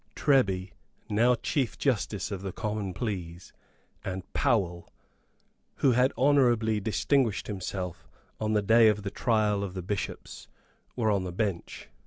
Treby, 0.15 0.71
now 1.11 1.35
Chief 1.35 1.77
Justice 1.77 2.31
of 2.31 2.41
the 2.41 2.51
Common 2.51 2.91
Pleas, 2.91 3.53
and 4.03 4.23
Powell, 4.33 4.89
who 5.75 5.91
had 5.91 6.11
honourably 6.17 6.79
distinguished 6.79 7.45
himself 7.45 8.07
on 8.39 8.53
the 8.53 8.63
day 8.63 8.87
of 8.87 9.03
the 9.03 9.11
trial 9.11 9.63
of 9.63 9.75
the 9.75 9.83
bishops, 9.83 10.47
were 10.95 11.11
on 11.11 11.23
the 11.23 11.31
Bench. 11.31 11.87